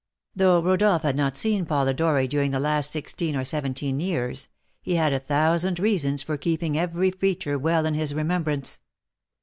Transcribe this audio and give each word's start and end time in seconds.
Though 0.35 0.63
Rodolph 0.63 1.03
had 1.03 1.15
not 1.15 1.37
seen 1.37 1.63
Polidori 1.67 2.27
during 2.27 2.49
the 2.49 2.59
last 2.59 2.91
sixteen 2.91 3.35
or 3.35 3.45
seventeen 3.45 3.99
years, 3.99 4.47
he 4.81 4.95
had 4.95 5.13
a 5.13 5.19
thousand 5.19 5.77
reasons 5.77 6.23
for 6.23 6.37
keeping 6.37 6.75
every 6.75 7.11
feature 7.11 7.59
well 7.59 7.85
in 7.85 7.93
his 7.93 8.15
remembrance. 8.15 8.79